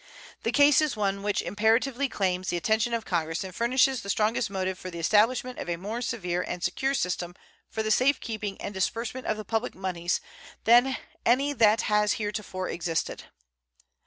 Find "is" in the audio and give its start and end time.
0.81-0.97